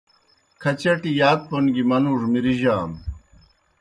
[0.61, 2.97] کھچٹیْ یات پوْن گیْ منُوڙوْ مِرِجانوْ۔